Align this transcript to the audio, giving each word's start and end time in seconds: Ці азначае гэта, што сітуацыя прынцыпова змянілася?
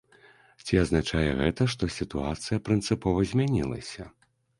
Ці 0.65 0.77
азначае 0.83 1.27
гэта, 1.41 1.67
што 1.73 1.89
сітуацыя 1.97 2.59
прынцыпова 2.71 3.27
змянілася? 3.33 4.09